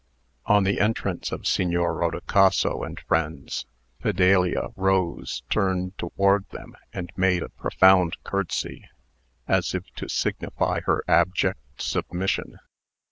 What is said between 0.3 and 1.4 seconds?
On the entrance